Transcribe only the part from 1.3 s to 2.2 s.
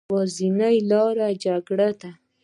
جګړه ده